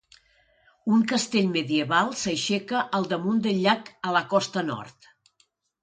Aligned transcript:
Un 0.95 1.03
castell 1.11 1.51
medieval 1.57 2.09
s'aixeca 2.23 2.83
al 3.01 3.09
damunt 3.15 3.47
del 3.47 3.63
llac 3.69 3.95
a 4.11 4.19
la 4.21 4.27
costa 4.35 4.69
nord. 4.75 5.13